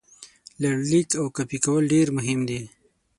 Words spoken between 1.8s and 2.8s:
ډېر مهم دي.